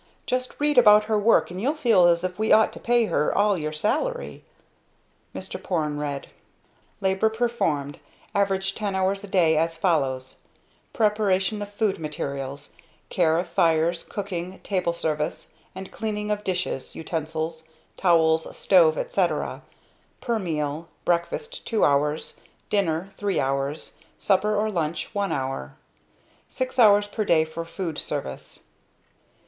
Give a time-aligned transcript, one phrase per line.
[0.25, 3.31] Just read about her work, and you'll feel as if we ought to pay her
[3.37, 4.43] all your salary."
[5.35, 5.61] Mr.
[5.61, 6.27] Porne read:
[7.01, 7.99] "Labor performed,
[8.33, 10.39] average ten hours a day, as follows:
[10.91, 12.73] Preparation of food materials,
[13.11, 17.65] care of fires, cooking, table service, and cleaning of dishes, utensils,
[17.95, 19.61] towels, stove, etc.,
[20.19, 22.37] per meal breakfast two hours,
[22.71, 25.75] dinner three hours, supper or lunch one hour
[26.49, 28.63] six hours per day for food service.